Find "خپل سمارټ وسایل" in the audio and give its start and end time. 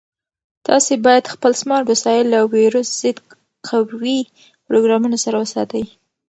1.33-2.25